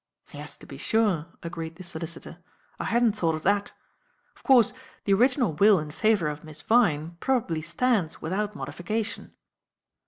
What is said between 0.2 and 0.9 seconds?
"Yes, to be